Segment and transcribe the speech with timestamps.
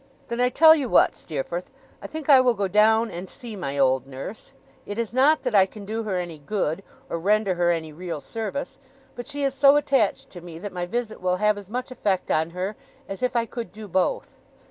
[0.29, 1.69] 'Then I tell you what, Steerforth.
[2.01, 4.53] I think I will go down and see my old nurse.
[4.83, 8.19] It is not that I can do her any good, or render her any real
[8.19, 8.79] service;
[9.13, 12.31] but she is so attached to me that my visit will have as much effect
[12.31, 12.75] on her,
[13.07, 14.37] as if I could do both.